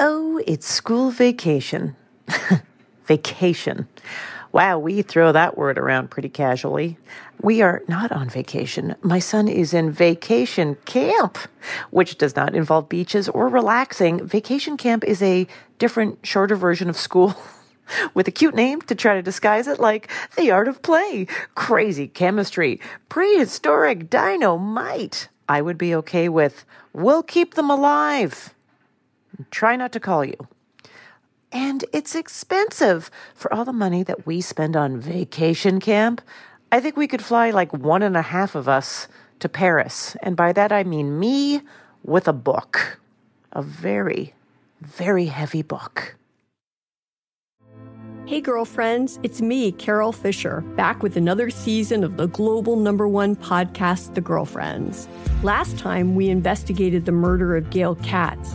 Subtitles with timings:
[0.00, 1.96] Oh, it's school vacation.
[3.06, 3.88] vacation.
[4.52, 6.98] Wow, we throw that word around pretty casually.
[7.42, 8.94] We are not on vacation.
[9.02, 11.36] My son is in vacation camp,
[11.90, 14.24] which does not involve beaches or relaxing.
[14.24, 15.48] Vacation camp is a
[15.78, 17.34] different, shorter version of school.
[18.14, 22.06] with a cute name to try to disguise it like the art of play, crazy
[22.06, 25.28] chemistry, prehistoric dynamite.
[25.48, 28.54] I would be okay with we'll keep them alive.
[29.50, 30.48] Try not to call you.
[31.50, 36.20] And it's expensive for all the money that we spend on vacation camp.
[36.70, 39.08] I think we could fly like one and a half of us
[39.40, 40.16] to Paris.
[40.22, 41.62] And by that I mean me
[42.02, 43.00] with a book.
[43.52, 44.34] A very,
[44.82, 46.16] very heavy book.
[48.26, 53.34] Hey, girlfriends, it's me, Carol Fisher, back with another season of the global number one
[53.34, 55.08] podcast, The Girlfriends.
[55.42, 58.54] Last time, we investigated the murder of Gail Katz.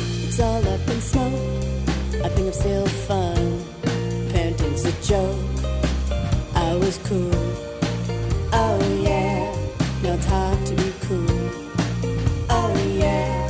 [0.31, 1.33] it's all up in smoke.
[2.23, 3.65] I think I'm still fun,
[4.31, 5.37] parenting's a joke.
[6.55, 7.33] I was cool,
[8.53, 9.53] oh yeah,
[10.01, 11.27] now it's hard to be cool,
[12.49, 13.49] oh yeah.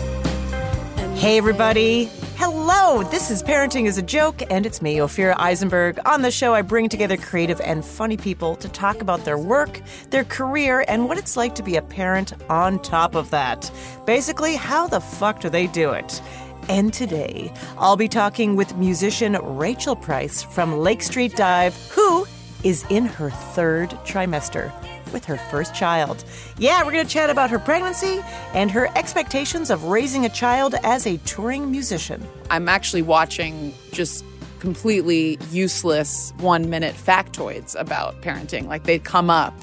[0.98, 2.10] And Hey, everybody.
[2.38, 6.00] Hello, this is Parenting is a Joke, and it's me, Ophira Eisenberg.
[6.08, 9.80] On the show, I bring together creative and funny people to talk about their work,
[10.10, 13.70] their career, and what it's like to be a parent on top of that.
[14.08, 16.20] Basically, how the fuck do they do it?
[16.70, 22.26] And today, I'll be talking with musician Rachael Price from Lake Street Dive, who
[22.64, 24.72] is in her third trimester
[25.12, 26.24] with her first child.
[26.58, 28.22] Yeah, we're going to chat about her pregnancy
[28.54, 32.26] and her expectations of raising a child as a touring musician.
[32.50, 34.24] I'm actually watching just
[34.60, 38.68] completely useless one minute factoids about parenting.
[38.68, 39.54] Like they come up,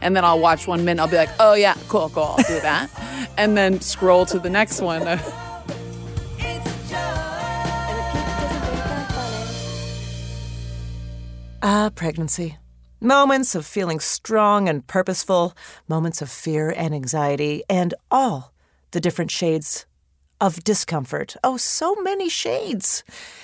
[0.00, 2.60] and then I'll watch one minute, I'll be like, oh yeah, cool, cool, I'll do
[2.60, 2.90] that.
[3.38, 5.20] and then scroll to the next one.
[11.68, 12.58] Ah, pregnancy.
[13.00, 15.52] Moments of feeling strong and purposeful,
[15.88, 18.52] moments of fear and anxiety, and all
[18.92, 19.84] the different shades
[20.40, 21.34] of discomfort.
[21.42, 23.02] Oh, so many shades.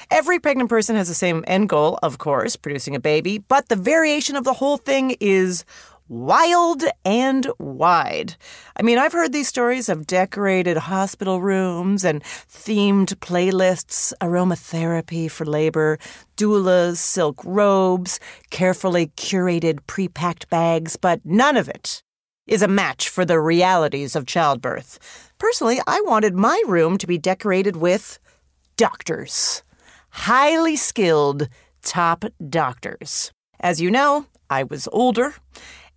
[0.08, 3.74] Every pregnant person has the same end goal, of course, producing a baby, but the
[3.74, 5.64] variation of the whole thing is
[6.08, 8.36] wild and wide.
[8.76, 15.44] I mean, I've heard these stories of decorated hospital rooms and themed playlists, aromatherapy for
[15.44, 15.98] labor,
[16.36, 18.20] doulas, silk robes,
[18.50, 22.02] carefully curated pre-packed bags, but none of it
[22.46, 25.32] is a match for the realities of childbirth.
[25.38, 28.18] Personally, I wanted my room to be decorated with
[28.76, 29.62] doctors.
[30.10, 31.48] Highly skilled
[31.82, 33.32] top doctors.
[33.60, 35.34] As you know, I was older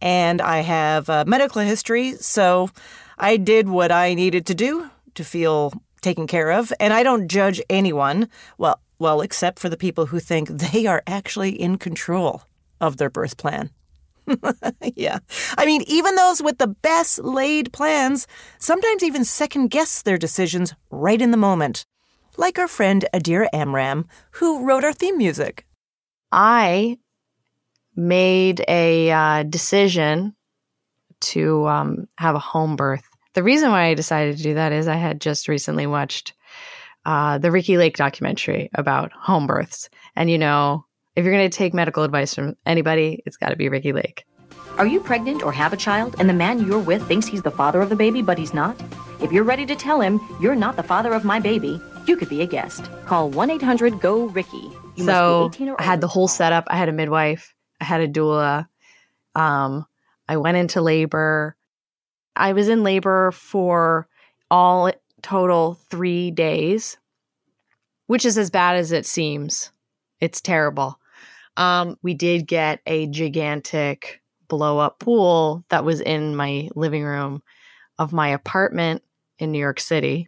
[0.02, 2.70] and I have a medical history, so
[3.18, 7.28] I did what I needed to do to feel taken care of, and I don't
[7.28, 12.44] judge anyone, well, well, except for the people who think they are actually in control
[12.80, 13.72] of their birth plan.
[14.96, 15.20] yeah.
[15.58, 18.28] I mean, even those with the best laid plans
[18.60, 21.86] sometimes even second guess their decisions right in the moment.
[22.38, 25.66] Like our friend Adira Amram, who wrote our theme music.
[26.32, 26.98] I
[27.96, 30.36] made a uh, decision
[31.22, 33.04] to um, have a home birth.
[33.34, 36.34] The reason why I decided to do that is I had just recently watched
[37.06, 39.90] uh, the Ricki Lake documentary about home births.
[40.16, 43.56] And, you know, If you're going to take medical advice from anybody, it's got to
[43.56, 44.26] be Ricki Lake.
[44.78, 47.52] Are you pregnant or have a child and the man you're with thinks he's the
[47.52, 48.76] father of the baby, but he's not?
[49.22, 52.28] If you're ready to tell him you're not the father of my baby, you could
[52.28, 52.90] be a guest.
[53.06, 54.70] Call 1 800 GO RICKY.
[54.98, 56.66] You so must be 18 or I had the whole setup.
[56.68, 57.55] I had a midwife.
[57.86, 58.68] Had a doula.
[59.36, 59.86] Um,
[60.28, 61.56] I went into labor.
[62.36, 64.08] I was in labor for
[64.50, 64.92] all
[65.22, 66.98] total three days,
[68.08, 69.72] which is as bad as it seems.
[70.20, 71.00] It's terrible.
[71.58, 77.42] Um, we did get a gigantic blow up pool that was in my living room
[77.98, 79.04] of my apartment
[79.40, 80.28] in New York City.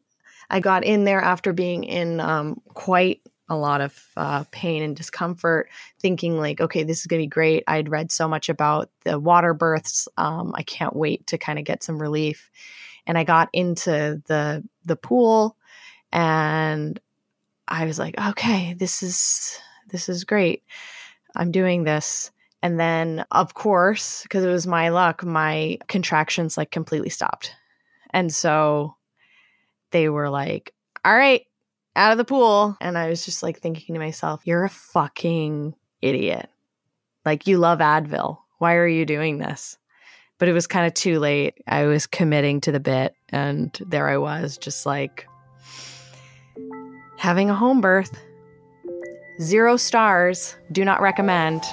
[0.50, 4.96] I got in there after being in um, quite a lot of uh, pain and
[4.96, 7.64] discomfort, thinking like, okay, this is gonna be great.
[7.68, 10.08] I'd read so much about the water births.
[10.18, 12.52] Um, I can't wait to kind of get some relief.
[13.06, 15.56] And I got into the the pool,
[16.12, 17.00] and
[17.68, 19.60] I was like, okay, this is
[19.90, 20.64] this is great.
[21.36, 22.32] I'm doing this.
[22.62, 27.54] And then, of course, because it was my luck, my contractions like completely stopped.
[28.12, 28.96] And so
[29.92, 30.74] they were like,
[31.06, 31.47] all right,
[31.98, 32.78] out of the pool.
[32.80, 36.50] And I was just like thinking to myself, you're a fucking idiot.
[37.26, 38.38] Like, you love Advil.
[38.60, 39.78] Why are you doing this?
[40.38, 41.56] But it was kind of too late.
[41.68, 43.16] I was committing to the bit.
[43.30, 45.28] And there I was, just like
[47.18, 48.18] having a home birth.
[49.42, 50.56] Zero stars.
[50.72, 51.64] Do not recommend.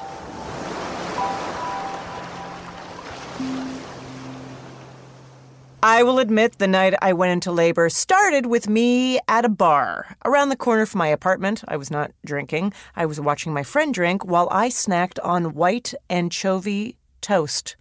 [5.87, 10.17] I will admit the night I went into labor started with me at a bar.
[10.25, 12.73] Around the corner from my apartment, I was not drinking.
[12.97, 17.77] I was watching my friend drink while I snacked on white anchovy toast.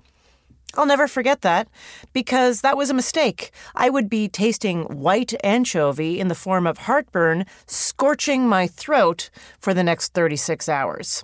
[0.74, 1.70] I'll never forget that
[2.12, 3.52] because that was a mistake.
[3.74, 9.30] I would be tasting white anchovy in the form of heartburn, scorching my throat
[9.60, 11.24] for the next 36 hours.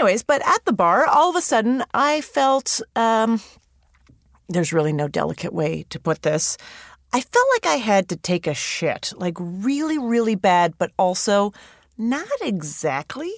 [0.00, 3.40] Anyways, but at the bar, all of a sudden, I felt um,
[4.54, 6.56] there's really no delicate way to put this.
[7.12, 11.52] I felt like I had to take a shit, like really, really bad, but also
[11.98, 13.32] not exactly.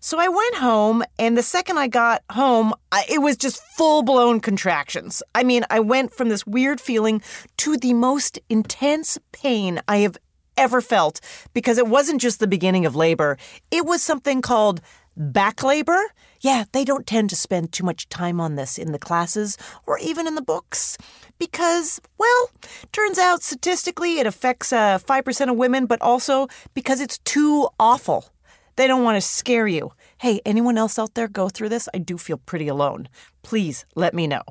[0.00, 2.74] So I went home, and the second I got home,
[3.10, 5.22] it was just full blown contractions.
[5.34, 7.22] I mean, I went from this weird feeling
[7.58, 10.16] to the most intense pain I have
[10.56, 11.20] ever felt
[11.54, 13.36] because it wasn't just the beginning of labor,
[13.70, 14.80] it was something called
[15.16, 16.00] back labor.
[16.46, 19.98] Yeah, they don't tend to spend too much time on this in the classes or
[19.98, 20.96] even in the books
[21.40, 22.50] because, well,
[22.92, 28.26] turns out statistically it affects uh, 5% of women, but also because it's too awful.
[28.76, 29.90] They don't want to scare you.
[30.18, 31.88] Hey, anyone else out there go through this?
[31.92, 33.08] I do feel pretty alone.
[33.42, 34.42] Please let me know.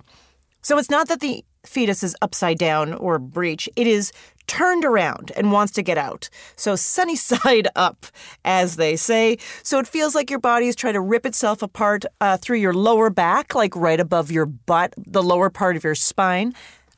[0.64, 4.12] So it's not that the fetus is upside down or breech, it is
[4.48, 6.30] turned around and wants to get out.
[6.56, 8.06] So sunny side up,
[8.44, 9.38] as they say.
[9.64, 12.74] So it feels like your body is trying to rip itself apart uh, through your
[12.74, 16.54] lower back, like right above your butt, the lower part of your spine.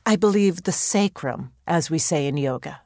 [0.06, 2.80] I believe the sacrum, as we say in yoga.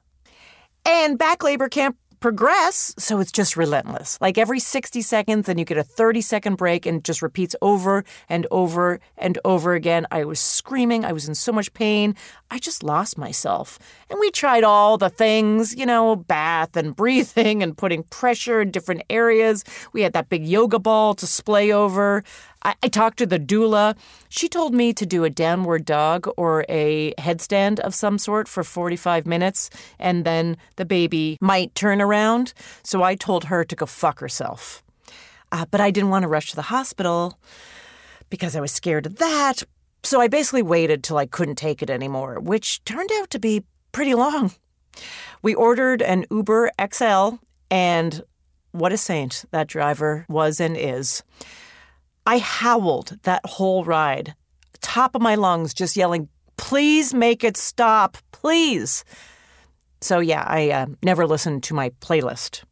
[0.84, 4.16] And back labor can't progress, so it's just relentless.
[4.20, 8.04] Like every 60 seconds, then you get a 30 second break and just repeats over
[8.28, 10.06] and over and over again.
[10.10, 11.04] I was screaming.
[11.04, 12.14] I was in so much pain.
[12.50, 13.78] I just lost myself.
[14.08, 18.70] And we tried all the things, you know, bath and breathing and putting pressure in
[18.70, 19.64] different areas.
[19.92, 22.22] We had that big yoga ball to splay over.
[22.64, 23.96] I, I talked to the doula.
[24.28, 28.64] She told me to do a downward dog or a headstand of some sort for
[28.64, 32.54] 45 minutes, and then the baby might turn around.
[32.82, 34.82] So I told her to go fuck herself.
[35.50, 37.38] Uh, but I didn't want to rush to the hospital
[38.30, 39.62] because I was scared of that.
[40.02, 43.64] So I basically waited till I couldn't take it anymore, which turned out to be
[43.92, 44.52] pretty long.
[45.42, 47.36] We ordered an Uber XL,
[47.70, 48.22] and
[48.72, 51.22] what a saint that driver was and is.
[52.26, 54.34] I howled that whole ride,
[54.80, 59.04] top of my lungs, just yelling, please make it stop, please.
[60.00, 62.62] So, yeah, I uh, never listened to my playlist.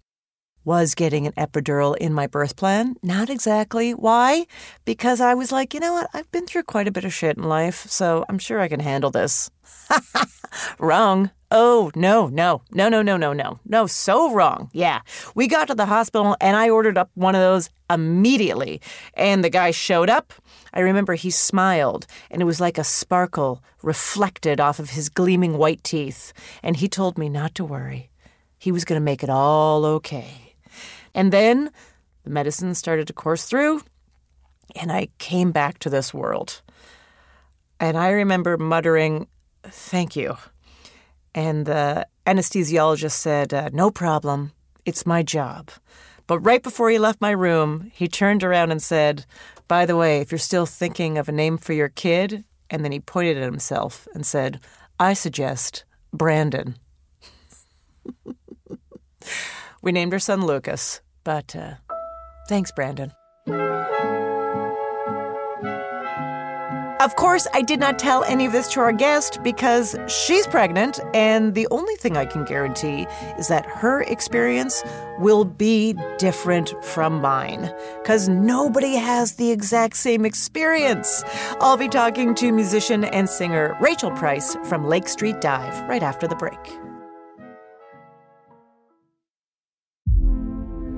[0.65, 2.97] Was getting an epidural in my birth plan?
[3.03, 3.93] Not exactly.
[3.93, 4.47] Why?
[4.85, 6.11] Because I was like, you know what?
[6.13, 8.81] I've been through quite a bit of shit in life, so I'm sure I can
[8.81, 9.51] handle this.
[10.79, 11.31] wrong.
[11.51, 13.59] Oh, no, no, no, no, no, no, no.
[13.67, 14.71] No, so wrong.
[14.73, 15.01] Yeah.
[15.35, 18.81] We got to the hospital and I ordered up one of those immediately.
[19.15, 20.33] And the guy showed up.
[20.73, 25.59] I remember he smiled and it was like a sparkle reflected off of his gleaming
[25.59, 26.33] white teeth.
[26.63, 28.11] And he told me not to worry.
[28.59, 30.50] He was going to make it all okay.
[31.15, 31.71] And then
[32.25, 33.83] the medicine started to course through
[34.77, 36.63] and I came back to this world.
[37.79, 39.27] And I remember muttering,
[39.63, 40.37] Thank you.
[41.35, 44.53] And the anesthesiologist said, uh, No problem.
[44.85, 45.71] It's my job.
[46.27, 49.27] But right before he left my room, he turned around and said,
[49.69, 52.93] By the way, if you're still thinking of a name for your kid, and then
[52.93, 54.61] he pointed at himself and said,
[54.99, 56.77] I suggest Brandon.
[59.83, 61.75] we named our son Lucas, but uh,
[62.49, 63.13] thanks, Brandon.
[67.01, 71.01] Of course, I did not tell any of this to our guest because she's pregnant,
[71.15, 73.07] and the only thing I can guarantee
[73.39, 74.85] is that her experience
[75.19, 77.73] will be different from mine
[78.03, 81.25] because nobody has the exact same experience.
[81.63, 86.29] I'll be talking to musician and singer Rachael Price from Lake Street Dive right after
[86.29, 86.59] the break.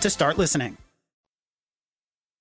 [0.00, 0.76] to start listening.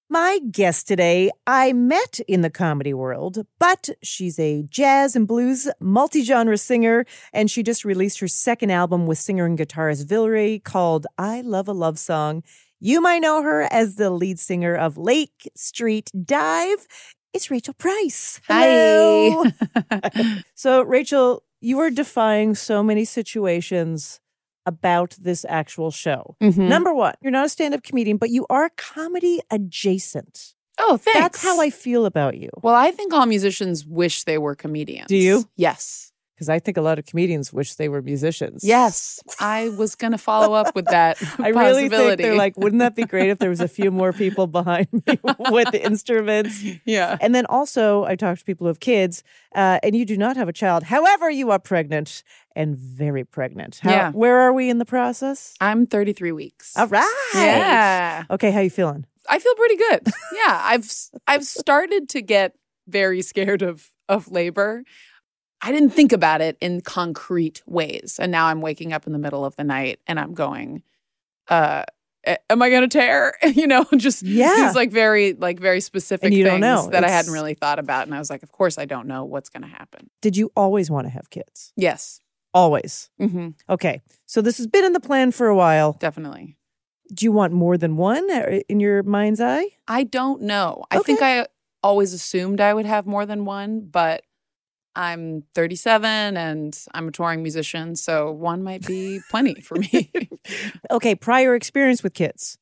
[0.10, 5.68] My guest today, I met in the comedy world, but she's a jazz and blues
[5.82, 10.64] multi genre singer, and she just released her second album with singer and guitarist Vilray
[10.64, 12.42] called I Love a Love Song.
[12.80, 16.88] You might know her as the lead singer of Lake Street Dive.
[17.34, 18.40] It's Rachael Price.
[18.48, 19.44] Hello.
[19.92, 20.42] Hi.
[20.56, 24.22] so, Rachael, you are defying so many situations
[24.68, 26.36] about this actual show.
[26.42, 26.68] Mhm.
[26.70, 30.54] Number one, you're not a stand up comedian, but you are comedy adjacent.
[30.80, 31.20] Oh, thanks.
[31.20, 32.50] That's how I feel about you.
[32.62, 35.08] Well, I think all musicians wish they were comedians.
[35.08, 35.46] Do you?
[35.56, 36.12] Yes.
[36.38, 38.64] Because I think a lot of comedians wish they were musicians.
[38.64, 39.20] Yes.
[39.40, 41.18] I was going to follow up with that.
[41.40, 44.14] I really think they're like, wouldn't that be great if there was a few more
[44.14, 46.64] people behind me with the instruments?
[46.86, 47.18] Yeah.
[47.22, 49.24] And then also, I talk to people who have kids,
[49.56, 50.84] uh, and you do not have a child.
[50.84, 52.22] However, you are pregnant
[52.56, 53.80] and very pregnant.
[53.82, 54.12] How, Yeah.
[54.12, 55.56] Where are we in the process?
[55.60, 56.78] I'm 33 weeks.
[56.78, 57.32] All right.
[57.34, 58.26] Yeah.
[58.30, 59.08] Okay, how you feeling?
[59.28, 60.08] I feel pretty good.
[60.34, 60.90] Yeah, I've
[61.26, 62.54] I've started to get
[62.88, 64.84] very scared of of labor.
[65.62, 69.20] I didn't think about it in concrete ways, and now I'm waking up in the
[69.20, 70.84] middle of the night and I'm going,
[71.48, 71.84] uh,
[72.50, 74.54] "Am I going to tear?" you know, just Yeah.
[74.56, 78.20] these like very like very specific things that I hadn't really thought about, and I
[78.20, 81.08] was like, "Of course, I don't know what's going to happen." Did you always want
[81.08, 81.74] to have kids?
[81.76, 82.22] Yes,
[82.54, 83.10] Always.
[83.22, 83.54] Mhm.
[83.70, 84.02] Okay.
[84.26, 85.94] So this has been in the plan for a while.
[86.00, 86.58] Definitely.
[87.14, 89.68] Do you want more than one uh, in your mind's eye?
[89.88, 90.84] I don't know.
[90.90, 91.46] I think I
[91.84, 94.24] always assumed I would have more than one, but
[94.98, 100.12] I'm 37 and I'm a touring musician, so one might be plenty for me.
[100.90, 101.14] Okay.
[101.14, 102.58] Prior experience with kids.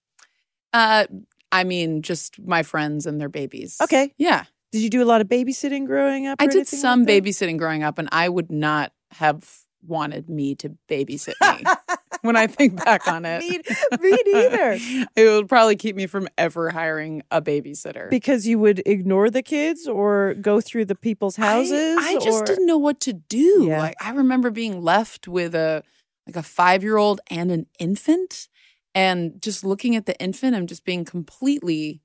[0.74, 1.06] uh,
[1.51, 3.77] I mean, just my friends and their babies.
[3.82, 4.13] Okay.
[4.18, 4.46] Yeah.
[4.72, 6.42] Did you do a lot of babysitting growing up?
[6.42, 9.50] I did some like babysitting growing up, and I would not have
[9.88, 11.63] wanted me to babysit me
[12.25, 13.41] when I think back on it.
[14.01, 14.77] me, me neither.
[15.15, 18.10] it would probably keep me from ever hiring a babysitter.
[18.10, 21.98] Because you would ignore the kids or go through the people's houses.
[22.00, 23.65] I just or- didn't know what to do.
[23.67, 23.79] Yeah.
[23.79, 25.84] Like I remember being left with a
[26.27, 28.48] like a five year old and an infant,
[28.96, 32.01] and just looking at the infant and just being completely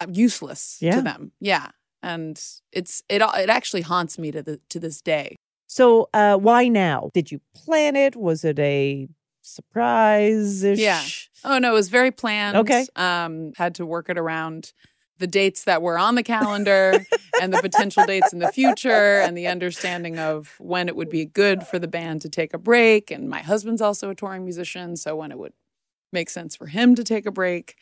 [0.00, 0.96] uh, useless Yeah.
[0.96, 1.32] to them.
[1.40, 1.68] Yeah,
[2.02, 2.40] and
[2.72, 5.36] it's it it actually haunts me to the to this day.
[5.66, 7.10] So, uh, why now?
[7.14, 8.16] Did you plan it?
[8.16, 9.08] Was it a
[9.44, 10.62] surprise?
[10.64, 11.02] Yeah.
[11.44, 12.56] Oh no, it was very planned.
[12.56, 12.86] Okay.
[12.96, 14.72] Um, had to work it around
[15.18, 17.04] the dates that were on the calendar
[17.40, 21.24] and the potential dates in the future and the understanding of when it would be
[21.24, 23.10] good for the band to take a break.
[23.10, 25.52] And my husband's also a touring musician, so when it would
[26.12, 27.76] make sense for him to take a break.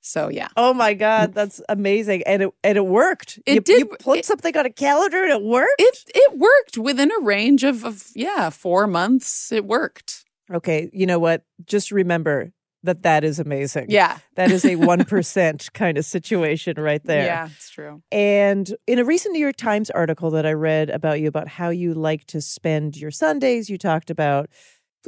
[0.00, 0.48] So yeah.
[0.56, 3.40] Oh my God, that's amazing, and it and it worked.
[3.46, 5.74] It you, did- You put something on a calendar, and it worked.
[5.78, 9.50] It it worked within a range of, of yeah, four months.
[9.50, 10.25] It worked.
[10.52, 11.44] Okay, you know what?
[11.64, 13.86] Just remember that that is amazing.
[13.88, 14.18] Yeah.
[14.36, 17.26] that is a one percent kind of situation right there.
[17.26, 18.02] Yeah, it's true.
[18.12, 21.70] And in a recent New York Times article that I read about you about how
[21.70, 24.48] you like to spend your Sundays, you talked about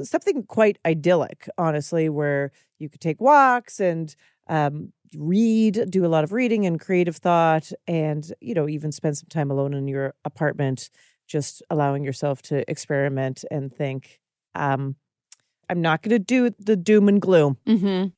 [0.02, 4.14] something quite idyllic, honestly, where you could take walks and
[4.49, 9.16] um, read, do a lot of reading and creative thought, and you know even spend
[9.16, 10.90] some time alone in your apartment,
[11.26, 14.21] just allowing yourself to experiment and think.
[14.54, 14.97] Um,
[15.68, 17.58] I'm not going to do the doom and gloom.
[17.66, 18.08] Mm-hmm.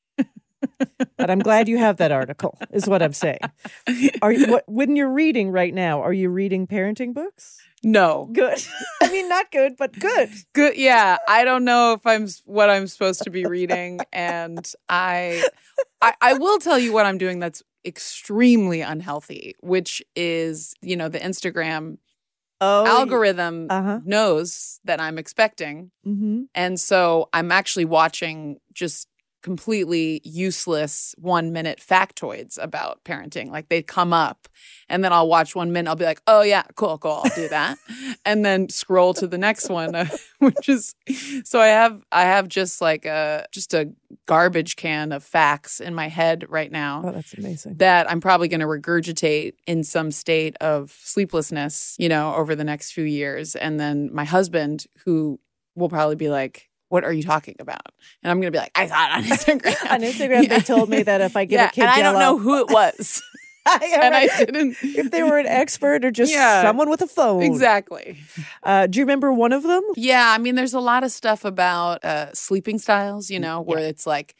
[1.17, 2.57] but I'm glad you have that article.
[2.71, 3.39] Is what I'm saying.
[4.21, 6.01] Are you what, when you're reading right now?
[6.01, 7.57] Are you reading parenting books?
[7.83, 8.29] No.
[8.31, 8.63] Good.
[9.01, 10.29] I mean, not good, but good.
[10.53, 10.77] Good.
[10.77, 15.43] Yeah, I don't know if I'm what I'm supposed to be reading, and I,
[16.01, 21.09] I, I will tell you what I'm doing that's extremely unhealthy, which is you know
[21.09, 21.97] the Instagram
[22.63, 23.99] Oh, algorithm uh-huh.
[24.05, 26.43] knows that I'm expecting, Mm-hmm.
[26.53, 29.07] and so I'm actually watching just
[29.41, 33.49] completely useless one minute factoids about parenting.
[33.49, 34.47] Like they come up
[34.89, 35.89] and then I'll watch one minute.
[35.89, 37.21] I'll be like, oh, yeah, cool, cool.
[37.23, 37.77] I'll do that.
[38.25, 40.05] and then scroll to the next one, uh,
[40.39, 40.95] which is
[41.43, 43.91] so I have, I have just like a, just a
[44.27, 47.77] garbage can of facts in my head right now Oh, that's amazing.
[47.77, 52.63] that I'm probably going to regurgitate in some state of sleeplessness, you know, over the
[52.63, 53.55] next few years.
[53.55, 55.39] And then my husband, who
[55.75, 57.81] will probably be like, what are you talking about?
[58.21, 59.23] And I'm going to be like, I saw it on
[59.59, 59.91] Instagram.
[59.91, 62.19] On Instagram, they told me that if I give yeah, a kid and I don't
[62.19, 63.21] know who it was.
[63.65, 64.75] and I didn't.
[64.81, 66.63] if they were an expert or just Yeah.
[66.63, 67.43] someone with a phone.
[67.43, 68.17] Exactly.
[68.63, 69.83] Uh, do you remember one of them?
[69.95, 73.79] Yeah, I mean, there's a lot of stuff about uh, sleeping styles, you know, where
[73.79, 74.35] it's like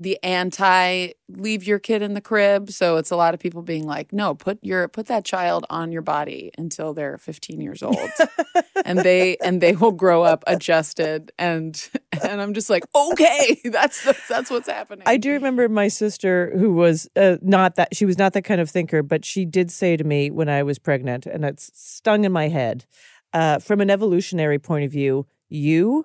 [0.00, 2.70] the anti leave your kid in the crib.
[2.70, 5.92] So it's a lot of people being like, no, put your put that child on
[5.92, 8.10] your body until they're 15 years old,
[8.84, 11.30] and they and they will grow up adjusted.
[11.38, 11.88] And
[12.22, 15.04] and I'm just like, okay, that's that's, that's what's happening.
[15.06, 18.60] I do remember my sister, who was uh, not that she was not that kind
[18.60, 22.24] of thinker, but she did say to me when I was pregnant, and it's stung
[22.24, 22.86] in my head.
[23.32, 26.04] Uh, from an evolutionary point of view, you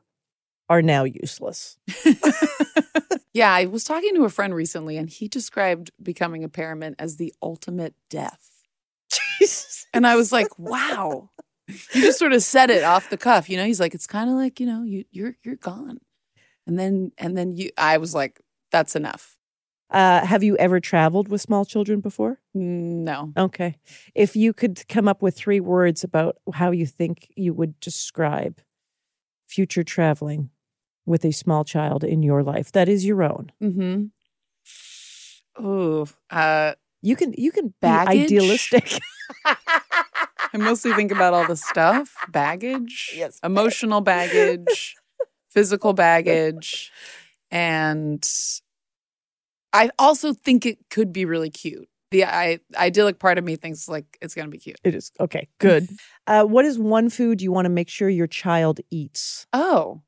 [0.70, 1.78] are now useless.
[3.36, 7.18] Yeah, I was talking to a friend recently, and he described becoming a parent as
[7.18, 8.64] the ultimate death.
[9.12, 9.86] Jesus.
[9.94, 11.32] And I was like, wow.
[11.68, 13.50] you just sort of said it off the cuff.
[13.50, 16.00] You know, he's like, it's kind of like, you know, you you're you're gone.
[16.66, 18.40] And then and then you I was like,
[18.72, 19.38] that's enough.
[19.90, 22.40] Uh, have you ever traveled with small children before?
[22.54, 23.34] No.
[23.36, 23.76] Okay.
[24.16, 28.62] If you could come up with three words about how you think you would describe
[29.46, 30.52] future traveling
[31.06, 33.52] with a small child in your life, that is your own.
[33.62, 34.06] Mm-hmm.
[35.58, 38.32] Oh, uh, You can you can be Baggage?
[38.32, 39.00] idealistic.
[39.46, 43.40] I mostly think about all the stuff, baggage, Yes.
[43.44, 44.96] emotional baggage,
[45.50, 46.92] physical baggage,
[47.52, 48.26] and
[49.74, 51.90] I also think it could be really cute.
[52.12, 54.80] The I, idyllic part of me thinks like it's going to be cute.
[54.86, 55.48] It is okay.
[55.60, 55.90] Good.
[56.28, 59.46] Uh, what is one food you want to make sure your child eats?
[59.54, 60.02] Oh,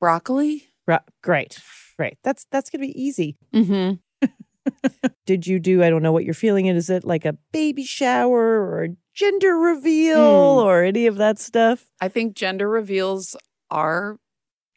[0.00, 0.64] broccoli.
[0.86, 1.02] Right.
[1.22, 1.58] Great.
[1.96, 2.18] Great.
[2.24, 3.36] That's that's gonna be easy.
[3.54, 4.26] Mm-hmm.
[5.26, 6.76] Did you do, I don't know what you're feeling it.
[6.76, 10.66] Is it like a baby shower or a gender reveal Hmm.
[10.66, 11.86] or any of that stuff?
[12.00, 13.36] I think gender reveals
[13.70, 14.18] are,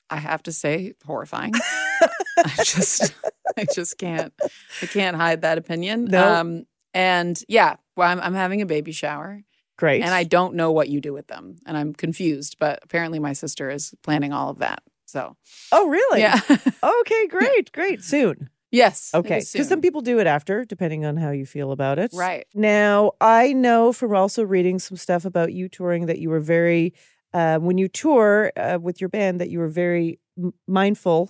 [0.10, 1.54] I have to say, horrifying.
[2.38, 3.14] I just,
[3.58, 4.34] I just can't,
[4.82, 6.14] I can't hide that opinion.
[6.16, 9.42] Um, and yeah, well, I'm, I'm having a baby shower.
[9.78, 10.02] Great.
[10.02, 12.58] And I don't know what you do with them, and I'm confused.
[12.60, 14.84] But apparently, my sister is planning all of that.
[15.14, 15.38] So
[15.72, 16.22] Oh, really?
[16.22, 16.40] Yeah.
[17.02, 18.04] okay, great, great.
[18.04, 18.50] Soon.
[18.72, 19.44] yes, Okay.
[19.52, 22.10] Because some people do it after, depending on how you feel about it.
[22.14, 22.48] Right.
[22.56, 26.94] Now, I know from also reading some stuff about you touring that you were very,
[27.32, 31.30] uh, when you tour uh, with your band, that you were very m- mindful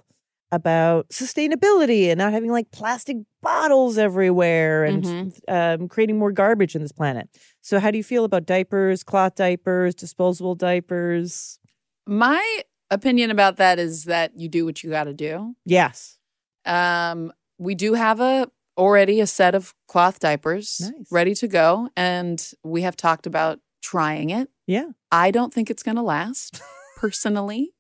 [0.54, 5.54] about sustainability and not having like plastic bottles everywhere and Mm-hmm.
[5.54, 7.28] um, creating more garbage in this planet.
[7.62, 11.60] So, how do you feel about diapers, cloth diapers, disposable diapers?
[12.06, 12.62] My
[12.94, 15.56] opinion about that is that you do what you got to do.
[15.66, 16.18] Yes.
[16.66, 22.52] Um, we do have a already a set of cloth diapers ready to go, and
[22.64, 24.50] we have talked about trying it.
[24.66, 24.90] Yeah.
[25.12, 26.62] I don't think it's going to last
[26.98, 27.74] personally,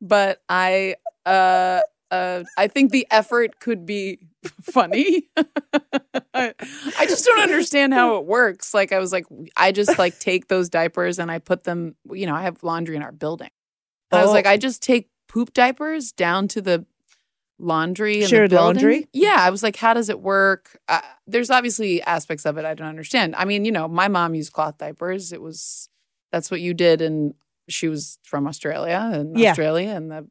[0.00, 1.80] but I uh
[2.10, 4.18] uh I think the effort could be
[4.62, 5.28] funny.
[6.34, 6.54] I,
[6.98, 8.72] I just don't understand how it works.
[8.72, 12.26] Like I was like I just like take those diapers and I put them, you
[12.26, 13.50] know, I have laundry in our building.
[14.10, 14.34] And I was Oh.
[14.34, 16.86] like I just take poop diapers down to the
[17.58, 19.08] laundry in Shared the laundry?
[19.12, 20.78] Yeah, I was like how does it work?
[20.88, 23.34] Uh, there's obviously aspects of it I don't understand.
[23.36, 25.32] I mean, you know, my mom used cloth diapers.
[25.32, 25.88] It was
[26.32, 27.34] that's what you did and
[27.68, 29.50] she was from Australia and Yeah.
[29.50, 30.28] Australia in the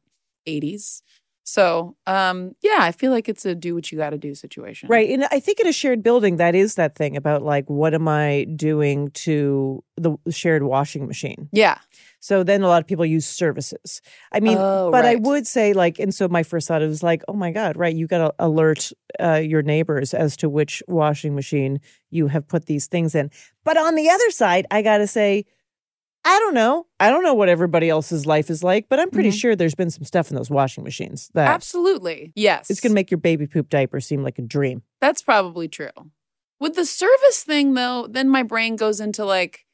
[0.47, 1.01] 80s.
[1.47, 4.89] So, um, yeah, I feel like it's a do what you got to do situation.
[4.89, 5.11] Right.
[5.11, 8.07] And I think in a shared building, that is that thing about like, what am
[8.07, 11.47] I doing to the shared washing machine?
[11.51, 11.77] Yeah.
[12.19, 14.01] So then a lot of people use services.
[14.31, 17.21] I mean, Oh, but I would say like, and so my first thought was like,
[17.27, 17.95] oh my God, right.
[17.95, 21.79] You got to alert uh, your neighbors as to which washing machine
[22.09, 23.29] you have put these things in.
[23.63, 25.45] But on the other side, I got to say,
[26.27, 26.87] I don't know.
[26.99, 29.39] I don't know what everybody else's life is like, but I'm pretty Mhm.
[29.39, 32.33] sure there's been some stuff in those washing machines that Absolutely.
[32.35, 32.69] Yes.
[32.71, 34.81] it's going to make your baby poop diaper seem like a dream.
[34.99, 35.89] That's probably true.
[36.59, 39.65] With the service thing, though, then my brain goes into like,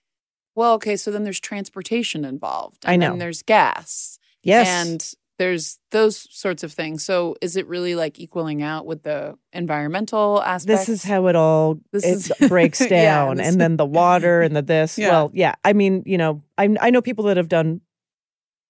[0.54, 2.86] well, okay, so then there's transportation involved.
[2.86, 3.10] I And know.
[3.12, 4.20] then there's gas.
[4.44, 4.68] Yes.
[4.68, 7.04] And there's those sorts of things.
[7.04, 10.68] So is it really like equaling out with the environmental aspect?
[10.68, 14.44] This is how it all This it is- breaks down, this- and then the water
[14.44, 15.00] and the this.
[15.00, 15.10] Yeah.
[15.10, 15.56] Well, yeah.
[15.66, 17.82] I mean, you know, I I know people that have done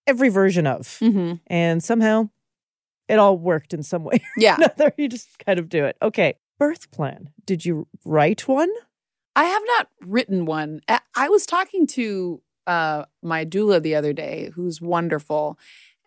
[0.08, 1.42] every version of, Mhm.
[1.48, 2.30] and somehow
[3.10, 4.22] it all worked in some way.
[4.38, 4.56] Yeah.
[4.56, 4.94] another.
[4.98, 5.98] you just kind of do it.
[6.02, 7.30] Okay, birth plan.
[7.46, 8.70] Did you write one?
[9.36, 10.80] I have not written one.
[10.88, 15.58] I- I was talking to uh, my doula the other day, who's wonderful,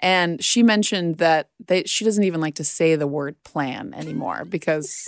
[0.05, 4.45] and she mentioned that they, she doesn't even like to say the word plan anymore
[4.45, 5.05] because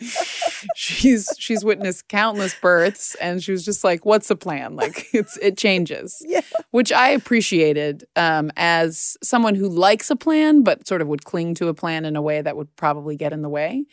[0.76, 5.36] she's she's witnessed countless births, and she was just like, "What's a plan?" Like it's
[5.38, 6.40] it changes, Yeah.
[6.70, 11.54] which I appreciated um, as someone who likes a plan, but sort of would cling
[11.56, 13.84] to a plan in a way that would probably get in the way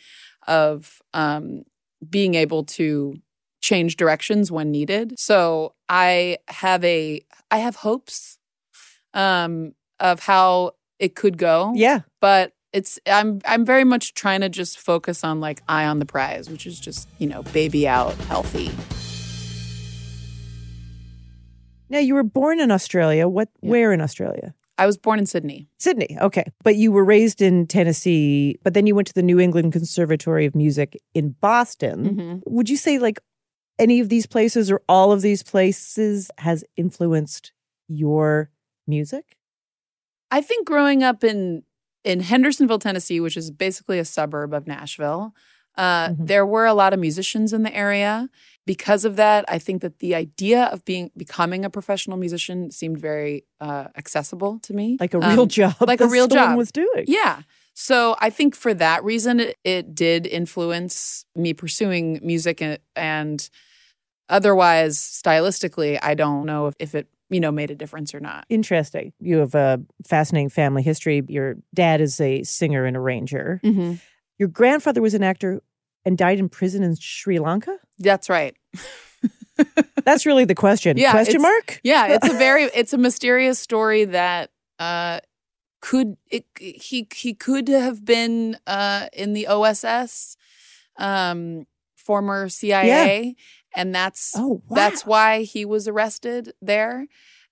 [0.48, 1.64] of um,
[2.10, 3.16] being able to
[3.62, 5.14] change directions when needed.
[5.20, 7.22] So I have a
[7.52, 8.38] I have hopes
[9.20, 11.74] um of how it could go.
[11.76, 12.02] Yeah.
[12.22, 16.06] But it's I'm I'm very much trying to just focus on like eye on the
[16.06, 18.72] prize, which is just, you know, baby out healthy.
[21.90, 23.28] Now you were born in Australia.
[23.28, 23.50] What?
[23.62, 24.54] Where in Australia?
[24.78, 25.68] I was born in Sydney.
[25.78, 26.18] Sydney.
[26.22, 28.58] Okay, but you were raised in Tennessee.
[28.64, 32.16] But then you went to the New England Conservatory of Music in Boston.
[32.16, 32.42] Mhm.
[32.46, 33.20] Would you say like
[33.80, 37.52] any of these places or all of these places has influenced
[37.88, 38.52] your
[38.90, 39.38] music?
[40.32, 41.64] I think growing up in
[42.04, 45.34] in Hendersonville, Tennessee, which is basically a suburb of Nashville,
[45.78, 48.30] uh, there were a lot of musicians in the area.
[48.66, 53.00] Because of that, I think that the idea of being becoming a professional musician seemed
[53.00, 57.06] very uh, accessible to me, Like a real job like a real job was doing.
[57.08, 57.42] Yeah.
[57.74, 63.50] So I think for that reason, it, it did influence me pursuing music and, and
[64.28, 68.46] otherwise, stylistically, I don't know if, if it you know made a difference or not.
[68.50, 69.14] Interesting.
[69.20, 71.24] You have a fascinating family history.
[71.28, 73.62] Your dad is a singer and arranger.
[73.64, 74.00] Mhm.
[74.38, 75.62] Your grandfather was an actor
[76.06, 77.78] and died in prison in Sri Lanka.
[77.98, 78.56] That's right.
[80.06, 80.98] That's really the question.
[80.98, 81.80] Yeah, question mark?
[81.84, 85.20] Yeah, it's a very it's a mysterious story that uh
[85.82, 90.38] could it he he could have been uh in the OSS
[90.98, 91.66] um
[91.98, 93.36] former CIA
[93.80, 97.08] and that's Oh, that's why he was arrested there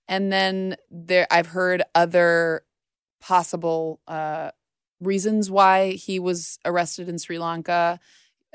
[0.07, 2.63] and then there I've heard other
[3.19, 4.51] possible uh
[4.99, 7.99] reasons why he was arrested in Sri Lanka,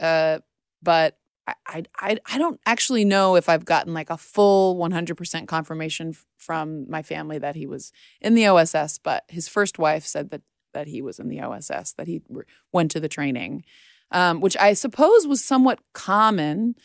[0.00, 0.38] uh,
[0.82, 5.46] but I, I I I don't actually know if I've gotten like a full 100%
[5.46, 8.98] confirmation f- from my family that he was in the OSS.
[8.98, 10.42] But his first wife said that
[10.74, 13.64] that he was in the OSS, that he re- went to the training,
[14.11, 16.76] um, which I suppose was somewhat common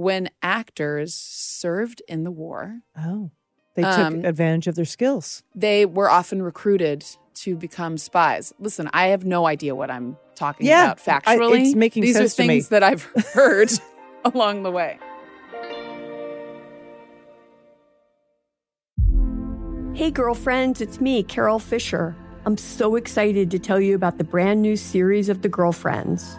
[0.00, 2.80] when actors served in the war.
[2.98, 3.30] Oh,
[3.74, 5.42] they took Um, advantage of their skills.
[5.54, 8.52] They were often recruited to become spies.
[8.58, 11.66] Listen, I have no idea what I'm talking Yeah, about I- factually.
[11.66, 12.48] it's making These sense are to me.
[12.48, 13.02] things that I've
[13.34, 13.70] heard
[14.24, 14.98] along the way.
[19.94, 22.16] Hey, girlfriends, it's me, Carol Fisher.
[22.46, 26.38] I'm so excited to tell you about the brand new series of The Girlfriends.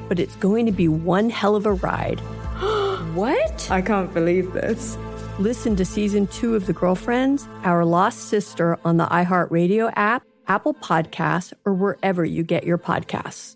[0.11, 2.19] but it's going to be one hell of a ride.
[3.13, 3.71] what?
[3.71, 4.97] I can't believe this.
[5.39, 10.73] Listen to season two of The Girlfriends, Our Lost Sister on the iHeartRadio app, Apple
[10.73, 13.55] Podcasts, or wherever you get your podcasts.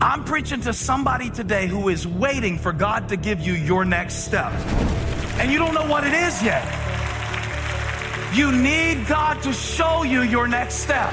[0.00, 4.24] I'm preaching to somebody today who is waiting for God to give you your next
[4.24, 4.50] step.
[5.38, 6.64] And you don't know what it is yet.
[8.32, 11.12] You need God to show you your next step.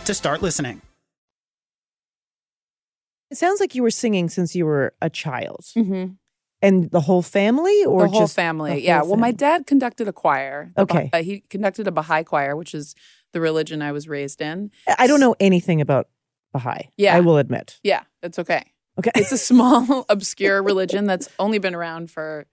[0.05, 0.81] to start listening.
[3.29, 5.65] It sounds like you were singing since you were a child.
[5.77, 6.13] Mm-hmm.
[6.63, 8.73] And the whole family or the whole just family.
[8.73, 8.99] the yeah.
[8.99, 10.71] whole Well, my dad conducted a choir.
[10.75, 11.09] The Bah- Okay.
[11.13, 12.93] uh, he conducted a Baha'i choir, which is
[13.33, 14.69] the religion I was raised in.
[14.99, 16.09] I don't know anything about
[16.53, 16.89] Baha'i.
[16.97, 17.15] Yeah.
[17.15, 17.79] I will admit.
[17.83, 18.63] Yeah, it's okay.
[18.99, 19.11] Okay.
[19.15, 22.45] It's a small, obscure religion that's only been around for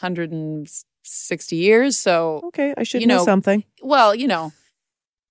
[0.00, 1.96] 160 years.
[1.96, 3.64] So, Okay, I should you know, know, something.
[3.82, 4.52] well, you know,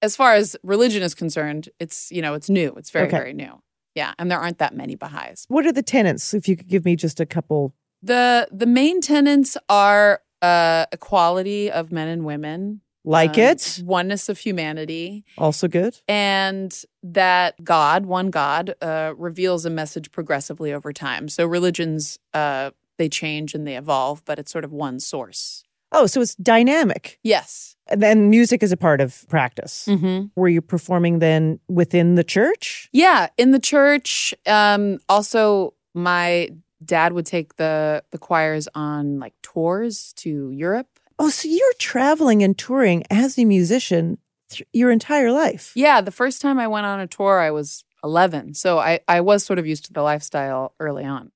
[0.01, 2.73] as far as religion is concerned, it's, you know, it's new.
[2.77, 3.17] It's very, Okay.
[3.17, 3.61] very new.
[3.95, 4.13] Yeah.
[4.19, 5.45] And there aren't that many Baha'is.
[5.47, 6.33] What are the tenets?
[6.33, 7.73] If you could give me just a couple.
[8.03, 13.81] The the main tenets are uh, equality of men and women, Like um, it?
[13.83, 15.99] oneness of humanity, Also good.
[16.07, 21.27] and that God, one God, uh, reveals a message progressively over time.
[21.27, 25.63] So religions uh, they change and they evolve, but it's sort of one source.
[25.91, 27.19] Oh, so it's dynamic.
[27.23, 27.75] Yes.
[27.87, 29.85] And then music is a part of practice.
[29.87, 30.27] Mm-hmm.
[30.35, 32.89] Were you performing then within the church?
[32.91, 34.33] Yeah, in the church.
[34.45, 36.49] Um, also, my
[36.83, 40.87] dad would take the the choirs on like tours to Europe.
[41.17, 44.17] Oh, so you're traveling and touring as a musician
[44.51, 45.71] th- your entire life.
[45.75, 48.53] Yeah, the first time I went on a tour, I was 11.
[48.53, 51.31] So I, I was sort of used to the lifestyle early on.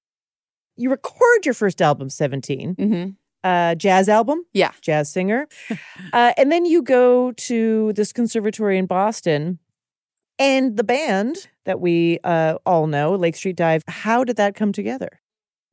[0.77, 3.09] You record your first album, 17, Mm-hmm.
[3.43, 4.45] Uh, jazz album.
[4.53, 4.71] Yeah.
[4.81, 5.47] Jazz singer.
[6.13, 9.59] uh, and then you go to this conservatory in Boston
[10.39, 14.71] And the band that we uh, all know, Lake Street Dive, how did that come
[14.71, 15.21] together?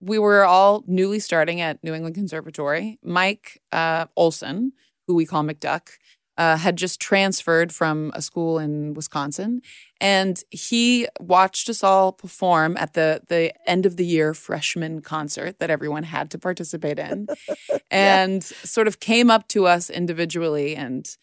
[0.00, 2.98] We were all newly starting at New England Conservatory.
[3.02, 4.72] Mike uh, Olson,
[5.06, 5.90] who we call McDuck,
[6.38, 9.60] uh, had just transferred from a school in Wisconsin,
[10.00, 15.58] and he watched us all perform at the the end of the year freshman concert
[15.58, 17.26] that everyone had to participate in,
[17.90, 21.16] and sort of came up to us individually and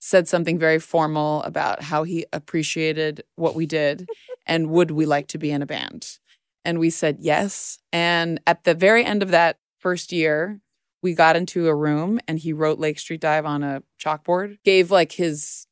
[0.00, 4.08] said something very formal about how he appreciated what we did
[4.46, 6.18] and would we like to be in a band.
[6.64, 7.78] And we said yes.
[7.92, 10.60] And at the very end of that first year,
[11.02, 14.90] we got into a room and he wrote Lake Street Dive on a chalkboard, gave
[14.90, 15.66] like his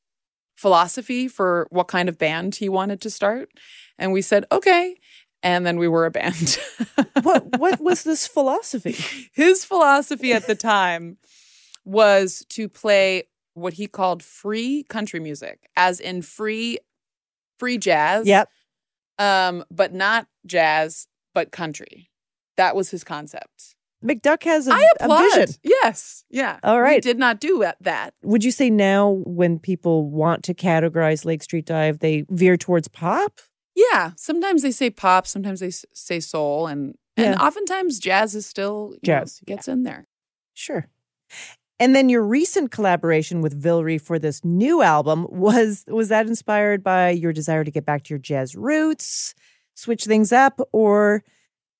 [0.56, 3.50] philosophy for what kind of band he wanted to start.
[3.98, 4.96] And we said, okay.
[5.42, 6.58] And then we were a band.
[7.22, 8.96] what what was this philosophy?
[9.34, 11.18] His philosophy at the time
[11.84, 16.78] was to play what he called free country music, as in free
[17.58, 18.26] free jazz.
[18.26, 18.48] Yep.
[19.18, 22.10] Um, but not jazz, but country.
[22.56, 23.76] That was his concept.
[24.04, 25.22] McDuck has a, I a applaud.
[25.34, 25.54] vision.
[25.62, 26.24] Yes.
[26.30, 26.58] Yeah.
[26.62, 26.96] All right.
[26.96, 28.14] We did not do that-.
[28.22, 32.88] Would you say now when people want to categorize Lake Street Dive, they veer towards
[32.88, 33.40] pop?
[33.74, 34.12] Yeah.
[34.16, 39.12] Sometimes they say pop, sometimes they say soul, and and oftentimes jazz is still you
[39.12, 40.06] know, Jazz, gets in there.
[40.52, 40.88] Sure.
[41.80, 46.84] And then your recent collaboration with Vilray for this new album was was that inspired
[46.84, 49.34] by your desire to get back to your jazz roots,
[49.74, 51.24] switch things up, or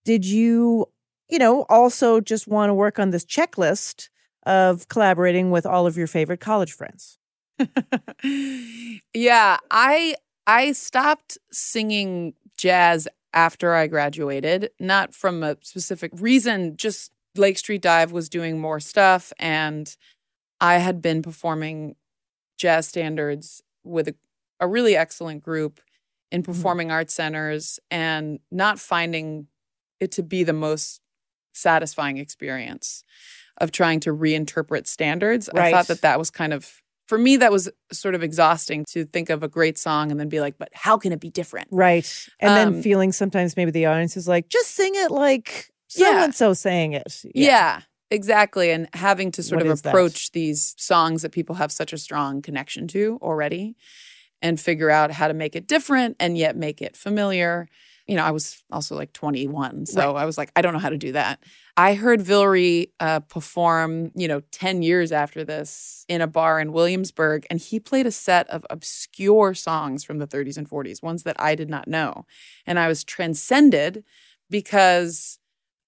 [0.05, 0.87] did you,
[1.29, 4.09] you know, also just want to work on this checklist
[4.47, 7.19] of collaborating with all of your favorite college friends?
[9.15, 17.13] Yeah, I I stopped singing jazz after I graduated, not from a specific reason, just
[17.37, 19.95] Lake Street Dive was doing more stuff and
[20.61, 21.97] I had been performing
[22.57, 24.15] jazz standards with a,
[24.61, 25.81] a really excellent group
[26.31, 26.53] in mm-hmm.
[26.53, 29.49] performing arts centers and not finding
[30.01, 31.01] it to be the most
[31.55, 33.03] satisfying experience
[33.61, 35.49] of trying to reinterpret standards.
[35.49, 39.05] I thought that that was kind of for me that was sort of exhausting to
[39.05, 41.69] think of a great song and then be like, but how can it be different?
[41.71, 42.11] Right.
[42.41, 46.03] And then Um, feeling sometimes maybe the audience is like, just sing it like so
[46.03, 46.25] Yeah.
[46.25, 47.23] and so saying it.
[47.35, 47.83] Yeah.
[48.11, 48.71] exactly.
[48.71, 49.91] And having to sort What of is that?
[49.91, 53.77] approach these songs that people have such a strong connection to already
[54.41, 57.69] and figure out how to make it different and yet make it familiar.
[58.07, 60.23] You know, I was also like 21, so Right.
[60.23, 61.43] I was like, I don't know how to do that.
[61.77, 66.73] I heard Vilray uh, perform, you know, 10 years after this in a bar in
[66.73, 71.23] Williamsburg, and he played a set of obscure songs from the 30s and 40s, ones
[71.23, 72.27] that I did not know.
[72.67, 74.05] And I was transcended
[74.51, 75.39] because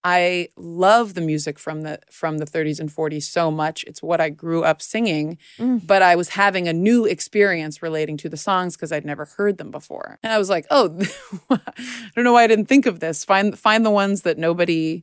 [0.09, 3.83] I love the music from the from the 30s and 40s so much.
[3.89, 5.85] It's what I grew up singing, Mm.
[5.85, 9.59] but I was having a new experience relating to the songs because I'd never heard
[9.59, 10.19] them before.
[10.23, 10.97] And I was like, "Oh,
[11.51, 11.59] I
[12.15, 13.25] don't know why I didn't think of this.
[13.25, 15.03] Find find the ones that nobody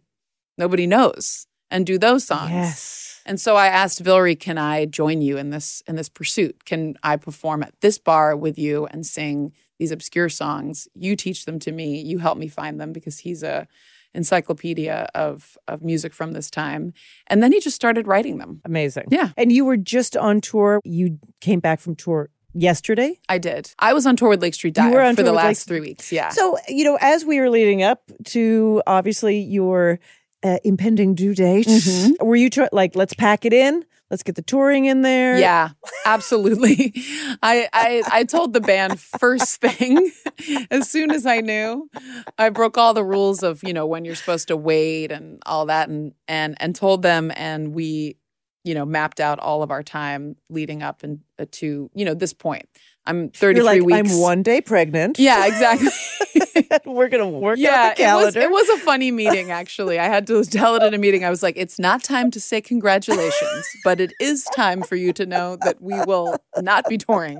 [0.57, 3.21] nobody knows and do those songs." Yes.
[3.25, 6.63] And so I asked Vilray, "Can I join you in this in this pursuit?
[6.65, 10.87] Can I perform at this bar with you and sing these obscure songs?
[10.93, 11.99] You teach them to me.
[12.01, 13.67] You help me find them because he's a
[14.13, 16.93] encyclopedia of of music from this time."
[17.27, 18.61] And then he just started writing them.
[18.65, 19.05] Amazing.
[19.09, 19.29] Yeah.
[19.37, 20.79] And you were just on tour.
[20.83, 23.19] You came back from tour yesterday.
[23.29, 23.71] I did.
[23.79, 26.11] I was on tour with Lake Street Dive for the with Lake- last three weeks.
[26.11, 26.29] Yeah.
[26.29, 29.99] So, you know, as we were leading up to obviously your
[30.43, 32.25] uh, impending due date, Mm-hmm.
[32.25, 33.83] were you try- like, let's pack it in?
[34.13, 35.39] Let's get the touring in there.
[35.39, 35.69] Yeah,
[36.05, 36.93] absolutely.
[37.41, 40.11] I, I I told the band first thing
[40.69, 41.89] as soon as I knew.
[42.37, 45.65] I broke all the rules of you know when you're supposed to wait and all
[45.65, 48.17] that, and and and told them, and we
[48.63, 52.13] you know mapped out all of our time leading up and uh, to you know
[52.13, 52.69] this point.
[53.07, 54.13] I'm 33 You're like, weeks.
[54.13, 55.17] I'm one day pregnant.
[55.17, 55.89] Yeah, exactly.
[56.85, 59.99] we're gonna work yeah, out the it was it was a funny meeting actually.
[59.99, 61.25] I had to tell it in a meeting.
[61.25, 65.13] I was like, it's not time to say congratulations, but it is time for you
[65.13, 67.39] to know that we will not be touring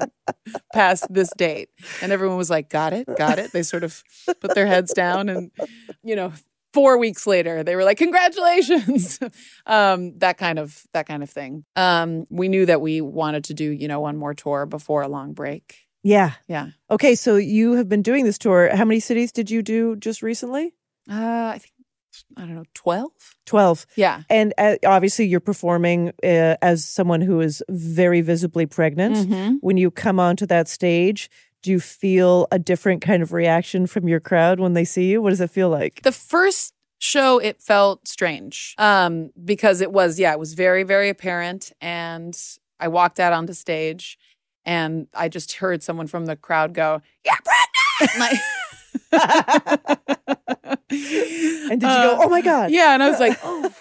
[0.74, 1.70] past this date.
[2.02, 3.52] And everyone was like, got it, got it.
[3.52, 4.04] They sort of
[4.42, 5.52] put their heads down and
[6.04, 6.34] you know,
[6.74, 9.20] four weeks later they were like congratulations
[9.68, 13.54] um that kind of that kind of thing um we knew that we wanted to
[13.54, 16.34] do you know one more tour before a long break yeah.
[16.48, 18.70] yeah Okay, so you have been doing this tour.
[18.76, 20.74] How many cities did you do just recently?
[21.10, 21.74] uh i think
[22.38, 23.12] i don't know 12
[23.46, 23.86] 12.
[23.96, 29.16] yeah And uh, obviously, you're performing uh, as someone who is very visibly pregnant.
[29.16, 29.58] Mhm.
[29.62, 31.30] When you come onto that stage,
[31.64, 35.22] do you feel a different kind of reaction from your crowd when they see you?
[35.22, 36.02] What does it feel like?
[36.04, 41.10] The first show, it felt strange um, because it was, yeah, it was very, very
[41.10, 41.72] apparent.
[41.82, 42.38] And
[42.80, 44.18] I walked out onto stage
[44.66, 47.36] and I just heard someone from the crowd go, "You're
[48.10, 48.40] pregnant!"
[50.90, 53.72] And did you go, "Oh my God." Uh, Yeah, and I was like, "Oh."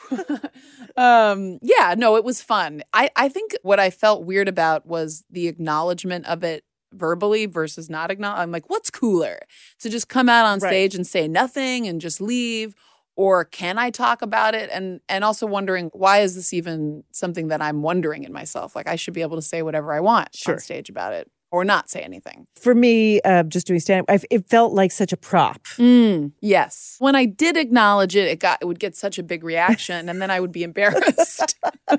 [0.97, 2.83] um, yeah, no, it was fun.
[2.93, 7.89] I I think what I felt weird about was the acknowledgement of it verbally versus
[7.91, 8.41] not acknowledge.
[8.41, 9.39] I'm like, what's cooler
[9.81, 10.69] to just come out on Right.
[10.71, 12.75] stage and say nothing and just leave,
[13.17, 14.71] or can I talk about it?
[14.73, 18.75] And and also wondering why is this even something that I'm wondering in myself?
[18.77, 20.55] Like I should be able to say whatever I want Sure.
[20.55, 22.47] on stage about it, or not say anything.
[22.61, 25.63] For me, uh, just doing stand up, it felt like such a prop.
[25.77, 26.97] Mm, yes.
[26.99, 30.21] When I did acknowledge it, it got it would get such a big reaction, and
[30.23, 31.57] then I would be embarrassed.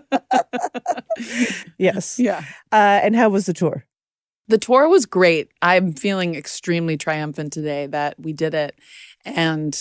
[1.78, 2.20] Yes.
[2.20, 2.44] Yeah.
[2.72, 3.86] Uh, and how was the tour?
[4.48, 5.50] The tour was great.
[5.62, 8.78] I'm feeling extremely triumphant today that we did it
[9.26, 9.78] and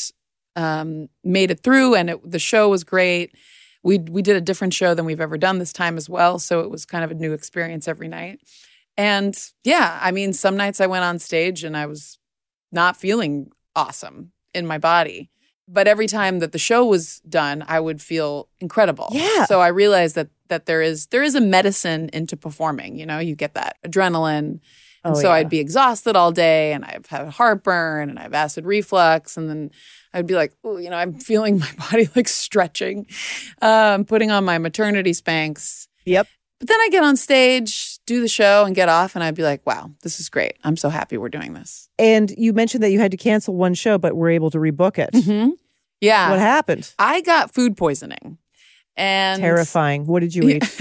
[0.56, 3.34] um, made it through, and it, the show was great.
[3.82, 6.60] We we did a different show than we've ever done this time as well, so
[6.60, 8.40] it was kind of a new experience every night.
[8.96, 12.18] And yeah, I mean, some nights I went on stage and I was
[12.70, 15.30] not feeling awesome in my body.
[15.68, 19.08] But every time that the show was done, I would feel incredible.
[19.12, 19.46] Yeah.
[19.46, 22.98] So I realized that that there is there is a medicine into performing.
[22.98, 24.60] You know, you get that adrenaline.
[25.04, 25.34] And Oh, so yeah.
[25.34, 29.36] I'd be exhausted all day and I've had heartburn and I have acid reflux.
[29.36, 29.70] And then
[30.14, 33.06] I'd be like, oh, you know, I'm feeling my body like stretching,
[33.60, 35.88] um, putting on my maternity Spanx.
[36.04, 36.26] Yep.
[36.60, 39.42] But then I get on stage, do the show, and get off, and I'd be
[39.42, 40.54] like, wow, this is great.
[40.62, 41.88] I'm so happy we're doing this.
[41.98, 44.96] And you mentioned that you had to cancel one show, but were able to rebook
[44.96, 45.10] it.
[45.12, 45.50] Mm-hmm.
[46.00, 46.30] Yeah.
[46.30, 46.92] What happened?
[47.00, 48.38] I got food poisoning.
[48.96, 50.06] And Terrifying.
[50.06, 50.80] What did you eat?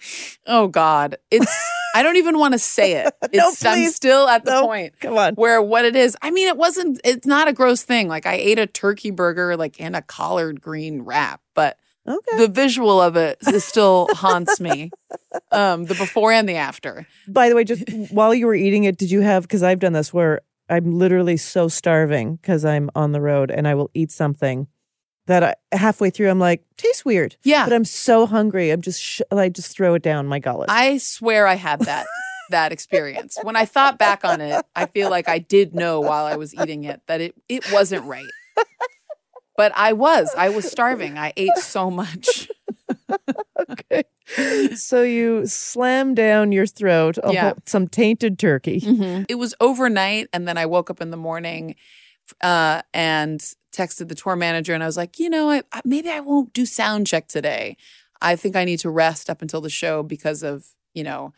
[0.46, 1.16] oh God.
[1.30, 1.50] It's
[1.94, 3.14] I don't even want to say it.
[3.32, 5.34] It's I'm still at the No, point come on.
[5.36, 6.16] where what it is.
[6.20, 8.06] I mean, it wasn't it's not a gross thing.
[8.08, 12.36] Like I ate a turkey burger like in a collard green wrap, but Okay.
[12.36, 14.92] the visual of it is still haunts me.
[15.50, 17.06] Um, the before and the after.
[17.28, 19.42] By the way, just while you were eating it, did you have?
[19.44, 23.68] Because I've done this where I'm literally so starving because I'm on the road and
[23.68, 24.66] I will eat something
[25.26, 27.36] that I, halfway through I'm like tastes weird.
[27.44, 27.64] Yeah.
[27.64, 28.70] but I'm so hungry.
[28.70, 30.70] I'm just sh- I just throw it down my gullet.
[30.70, 32.06] I swear I had that
[32.50, 33.38] that experience.
[33.42, 36.54] When I thought back on it, I feel like I did know while I was
[36.54, 38.26] eating it that it it wasn't right.
[39.56, 40.30] But I was.
[40.36, 41.18] I was starving.
[41.18, 42.48] I ate so much.
[43.70, 44.02] okay.
[44.74, 47.42] so you slam down your throat Yeah.
[47.50, 48.82] whole- some tainted turkey.
[49.28, 51.74] It was overnight, and then I woke up in the morning
[52.40, 56.10] uh, and texted the tour manager, and I was like, you know, I, I, maybe
[56.10, 57.76] I won't do sound check today.
[58.20, 61.32] I think I need to rest up until the show because of you know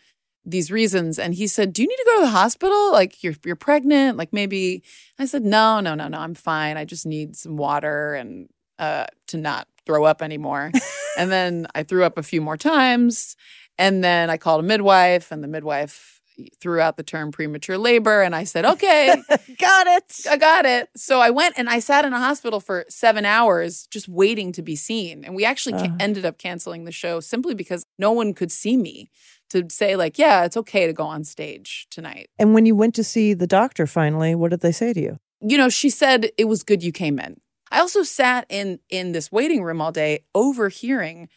[0.45, 1.19] these reasons.
[1.19, 2.93] And he said, "Do you need to go to the hospital?
[2.93, 4.17] Like you're you're pregnant?
[4.17, 4.83] Like maybe?"
[5.19, 6.19] I said, "No, no, no, no.
[6.19, 6.77] I'm fine.
[6.77, 10.71] I just need some water and uh, to not throw up anymore."
[11.19, 13.37] and then I threw up a few more times,
[13.79, 16.14] and then I called a midwife, and the midwife
[16.61, 19.23] threw out the term premature labor, and I said, "Okay."
[19.59, 20.27] got it.
[20.31, 20.89] I got it.
[20.97, 24.63] So I went and I sat in a hospital for seven hours just waiting to
[24.63, 25.25] be seen.
[25.25, 25.97] And we actually ca- Uh.
[26.01, 29.11] ended up canceling the show simply because no one could see me
[29.51, 32.29] to say, like, yeah, it's okay to go on stage tonight.
[32.39, 35.19] And when you went to see the doctor finally, what did they say to you?
[35.41, 37.41] You know, she said it was good you came in.
[37.71, 41.29] I also sat in in this waiting room all day overhearing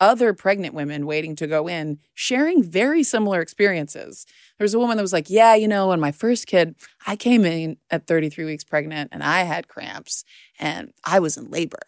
[0.00, 4.26] other pregnant women waiting to go in sharing very similar experiences.
[4.58, 6.74] There was a woman that was like, Yeah, you know, when my first kid,
[7.06, 10.24] I came in at 33 weeks pregnant and I had cramps
[10.58, 11.80] and I was in labor,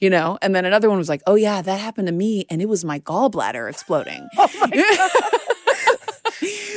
[0.00, 0.38] you know?
[0.42, 2.84] And then another one was like, Oh, yeah, that happened to me and it was
[2.84, 4.28] my gallbladder exploding.
[4.38, 5.40] Oh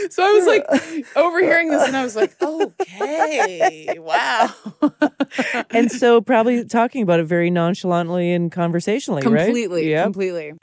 [0.10, 4.54] so I was like overhearing this and I was like, Okay, wow.
[5.72, 9.46] and so probably talking about it very nonchalantly and conversationally, right?
[9.46, 10.04] completely, Yep.
[10.06, 10.54] completely.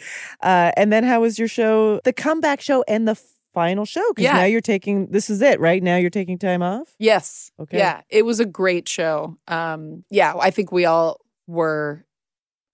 [0.43, 3.15] Uh, and then how was your show, the comeback show and the
[3.53, 4.03] final show?
[4.11, 4.39] Because Yeah.
[4.39, 5.83] now you're taking, this is it, right?
[5.83, 6.95] Now you're taking time off?
[6.99, 7.51] Yes.
[7.61, 7.79] Okay.
[7.79, 9.37] Yeah, it was a great show.
[9.49, 12.05] Um, yeah, I think we all were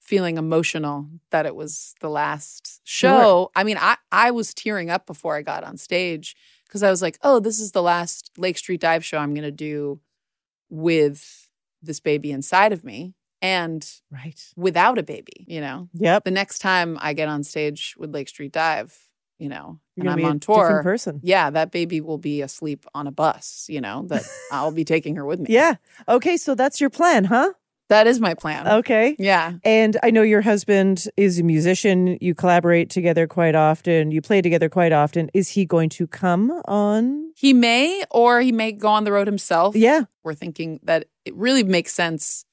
[0.00, 3.20] feeling emotional that it was the last show.
[3.20, 3.50] Sure.
[3.54, 6.34] I mean, I I was tearing up before I got on stage
[6.70, 9.42] because I was like, "Oh, this is the last Lake Street Dive show I'm going
[9.42, 10.00] to do
[10.68, 11.50] with
[11.82, 14.38] this baby inside of me." And right.
[14.54, 15.88] without a baby, you know.
[15.94, 16.24] Yep.
[16.24, 18.96] The next time I get on stage with Lake Street Dive,
[19.38, 21.20] you know, You're and I'm on different tour, person.
[21.22, 23.66] Yeah, that baby will be asleep on a bus.
[23.68, 25.46] You know that I'll be taking her with me.
[25.50, 25.76] Yeah.
[26.08, 26.36] Okay.
[26.36, 27.54] So that's your plan, huh?
[27.91, 28.66] That is my plan.
[28.66, 29.14] Okay.
[29.18, 29.55] Yeah.
[29.64, 32.16] And I know your husband is a musician.
[32.20, 34.11] You collaborate together quite often.
[34.12, 35.28] You play together quite often.
[35.34, 37.32] Is he going to come on?
[37.36, 39.76] He may, or he may go on the road himself.
[39.76, 40.05] Yeah.
[40.24, 42.45] We're thinking that it really makes sense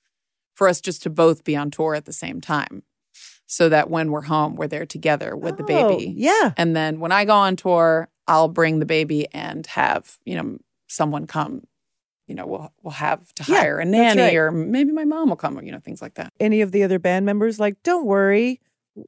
[0.55, 2.83] for us just to both be on tour at the same time.
[3.45, 6.13] So that when we're home, we're there together with the Oh, baby.
[6.17, 6.51] yeah.
[6.57, 10.57] And then when I go on tour, I'll bring the baby and have, you know,
[10.87, 11.61] someone come,
[12.27, 14.35] you know, we'll we'll have to Yeah, hire a nanny right.
[14.35, 16.33] or maybe my mom will come or, you know, things like that.
[16.39, 18.59] Any of the other band members like, don't worry,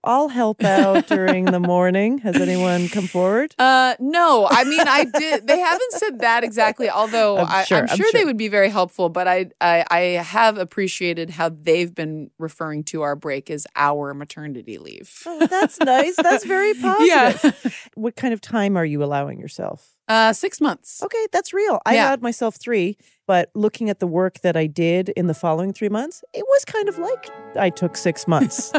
[0.03, 2.19] I'll help out during the morning.
[2.19, 3.55] Has anyone come forward?
[3.57, 5.47] Uh, no, I mean, I did.
[5.47, 6.91] They haven't said that exactly.
[6.91, 8.11] Although I'm sure, I'm I'm sure, sure.
[8.13, 9.09] they would be very helpful.
[9.09, 14.13] But I, I, I have appreciated how they've been referring to our break as our
[14.13, 15.23] maternity leave.
[15.25, 16.15] Oh, that's nice.
[16.17, 17.63] That's very positive.
[17.65, 17.71] Yeah.
[17.95, 19.95] What kind of time are you allowing yourself?
[20.09, 21.03] Uh, six months.
[21.03, 21.79] Okay, that's real.
[21.85, 22.07] I Yeah.
[22.07, 22.97] allowed myself three,
[23.27, 26.65] but looking at the work that I did in the following three months, it was
[26.65, 28.71] kind of like I took six months.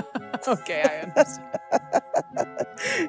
[0.48, 1.50] okay, I understand.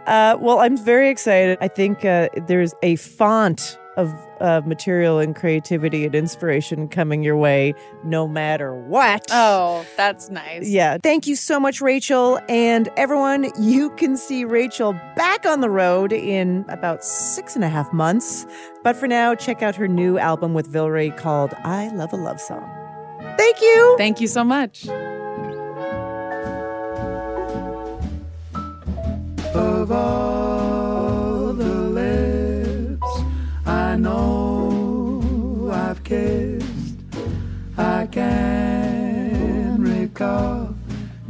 [0.08, 1.58] uh, well, I'm very excited.
[1.62, 7.36] I think uh, there's a font of uh, material and creativity and inspiration coming your
[7.36, 7.74] way
[8.04, 9.26] no matter what.
[9.32, 10.70] Oh, that's nice.
[10.70, 10.98] Yeah.
[11.02, 12.40] Thank you so much, Rachael.
[12.48, 17.70] And everyone, you can see Rachael back on the road in about six and a
[17.70, 18.46] half months.
[18.84, 22.40] But for now, check out her new album with Vilray called I Love a Love
[22.40, 22.70] Song.
[23.38, 23.96] Thank you.
[23.98, 24.88] Thank you so much.
[29.54, 29.92] Of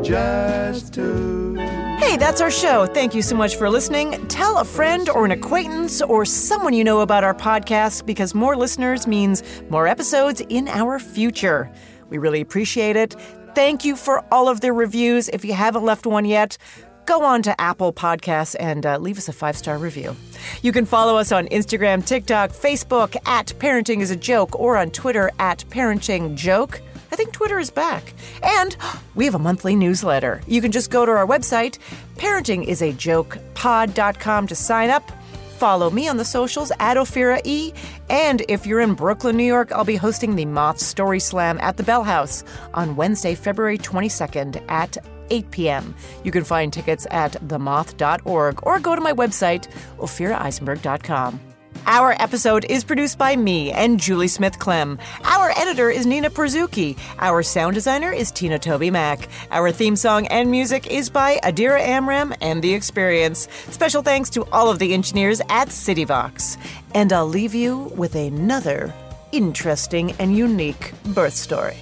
[0.02, 0.96] just.
[0.96, 2.88] Hey, that's our show.
[2.88, 4.28] Thank you so much for listening.
[4.28, 8.56] Tell a friend or an acquaintance or someone you know about our podcast because more
[8.56, 11.72] listeners means more episodes in our future.
[12.10, 13.16] We really appreciate it.
[13.54, 15.30] Thank you for all of the reviews.
[15.30, 16.58] If you haven't left one yet,
[17.06, 20.16] go on to Apple Podcasts and uh, leave us a five star review.
[20.62, 24.90] You can follow us on Instagram, TikTok, Facebook at Parenting is a Joke, or on
[24.92, 26.82] Twitter at Parenting Joke.
[27.12, 28.14] I think Twitter is back.
[28.42, 28.76] And
[29.16, 30.42] we have a monthly newsletter.
[30.48, 31.78] You can just go to our website,
[32.16, 35.12] parentingisajokepod.com to sign up.
[35.58, 37.72] Follow me on the socials at Ophira E.
[38.10, 41.78] And if you're in Brooklyn, New York, I'll be hosting the Moth Story Slam at
[41.78, 42.44] the Bell House
[42.74, 44.98] on Wednesday, February 22nd at
[45.30, 45.94] 8 p.m.
[46.24, 49.68] You can find tickets at themoth.org or go to my website,
[50.00, 51.51] ophiraeisenberg.com.
[51.88, 55.00] Our episode is produced by me and Julie Smith Clem.
[55.24, 56.98] Our editor is Nina Porzucki.
[57.20, 59.28] Our sound designer is Tina Tobey Mack.
[59.50, 63.48] Our theme song and music is by Adira Amram and The Experience.
[63.70, 66.58] Special thanks to all of the engineers at CityVox.
[66.94, 68.94] And I'll leave you with another
[69.32, 71.78] interesting and unique birth story.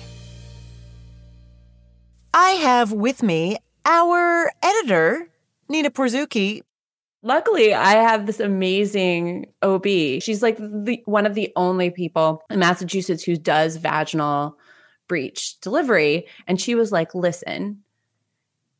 [2.33, 5.27] I have with me our editor,
[5.67, 6.61] Nina Porzucki.
[7.21, 9.85] Luckily, I have this amazing OB.
[9.85, 14.57] She's like the one of the only people in Massachusetts who does vaginal
[15.09, 16.27] breech delivery.
[16.47, 17.83] And she was like, listen,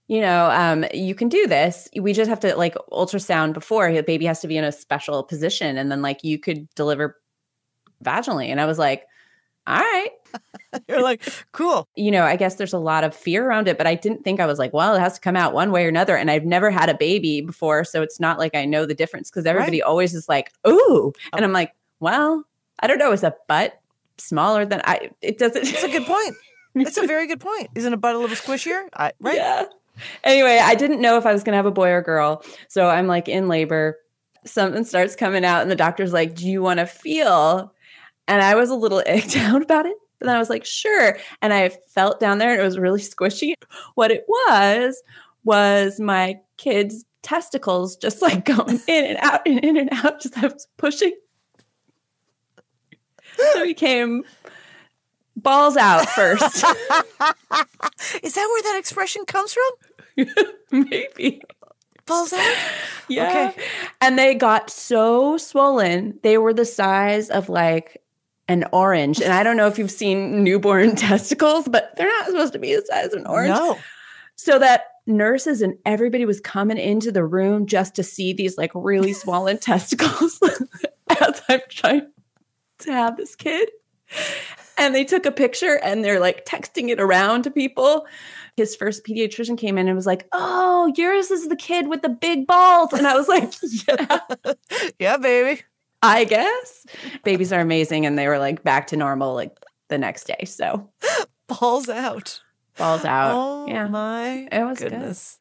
[0.08, 1.90] you know, um, you can do this.
[2.00, 5.24] We just have to like ultrasound before the baby has to be in a special
[5.24, 5.78] position.
[5.78, 7.20] And then like you could deliver
[8.04, 8.48] vaginally.
[8.48, 9.06] And I was like,
[9.68, 10.10] all right.
[10.88, 11.88] You're like, cool.
[11.96, 14.40] You know, I guess there's a lot of fear around it, but I didn't think
[14.40, 16.16] I was like, well, it has to come out one way or another.
[16.16, 17.84] And I've never had a baby before.
[17.84, 20.78] So it's not like I know the difference because everybody always is like, ooh.
[20.92, 21.14] Oh.
[21.34, 22.46] And I'm like, well,
[22.80, 23.12] I don't know.
[23.12, 23.80] Is a butt
[24.18, 25.12] smaller than I?
[25.22, 25.68] It doesn't.
[25.68, 26.36] It's a good point.
[26.76, 27.68] It's a very good point.
[27.76, 28.88] Isn't a butt a little squishier?
[28.94, 29.36] I, right?
[29.36, 29.66] Yeah.
[30.24, 32.44] Anyway, I didn't know if I was going to have a boy or girl.
[32.68, 33.98] So I'm like in labor.
[34.46, 37.74] Something starts coming out, and the doctor's like, Do you want to feel?
[38.28, 39.98] And I was a little egged out about it.
[40.20, 41.18] But then I was like, Sure.
[41.42, 43.54] And I felt down there, and it was really squishy.
[43.96, 45.02] What it was,
[45.44, 50.22] was my kid's testicles just like going in and out and in and out.
[50.22, 51.14] Just I was pushing.
[53.54, 54.24] So he came
[55.36, 56.44] balls out first.
[58.24, 60.28] Is that where that expression comes from?
[60.72, 61.42] Maybe.
[62.06, 62.58] Balls out?
[63.08, 63.54] Yeah.
[64.02, 66.20] And they got so swollen.
[66.24, 68.02] They were the size of like
[68.50, 69.22] an orange.
[69.22, 72.76] And I don't know if you've seen newborn testicles, but they're not supposed to be
[72.76, 73.56] the size of an orange.
[73.56, 73.78] No.
[74.36, 78.72] So that nurses and everybody was coming into the room just to see these like
[78.74, 80.42] really swollen testicles
[81.22, 82.12] as I'm trying
[82.80, 83.70] to have this kid.
[84.78, 88.08] And they took a picture and they're like texting it around to people.
[88.56, 92.10] His first pediatrician came in and was like, Oh, yours is the kid with the
[92.10, 92.94] big balls.
[92.94, 93.54] And I was like,
[93.88, 94.20] Yeah.
[94.98, 95.62] yeah, baby.
[96.02, 96.86] I guess.
[97.24, 98.06] Babies are amazing.
[98.06, 99.58] And they were like back to normal like
[99.90, 100.46] the next day.
[100.46, 100.90] So
[101.48, 102.42] balls out.
[102.78, 103.34] Balls out.
[103.36, 103.88] Oh yeah.
[103.88, 105.40] my it was goodness.